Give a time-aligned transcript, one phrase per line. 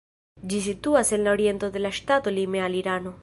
[0.53, 3.19] Ĝi situas en la oriento de la ŝtato, lime al Irano.